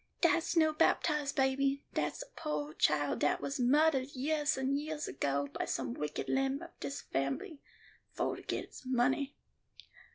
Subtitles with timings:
[0.21, 5.47] Dat's no baptized baby; dat's a poo' child dat was muhdard yeahs and yeahs ago
[5.53, 7.59] by some wicked limb of dis fambly,
[8.09, 9.35] fo' to get its money.